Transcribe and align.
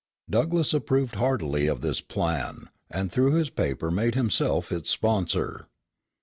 Douglass 0.27 0.73
approved 0.73 1.13
heartily 1.13 1.67
of 1.67 1.81
this 1.81 2.01
plan, 2.01 2.69
and 2.89 3.11
through 3.11 3.33
his 3.35 3.51
paper 3.51 3.91
made 3.91 4.15
himself 4.15 4.71
its 4.71 4.89
sponsor. 4.89 5.67